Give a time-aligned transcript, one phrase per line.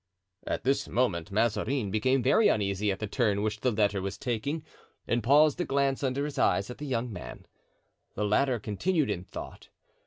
[0.47, 4.63] At this moment Mazarin became very uneasy at the turn which the letter was taking
[5.07, 7.45] and paused to glance under his eyes at the young man.
[8.15, 9.69] The latter continued in thought.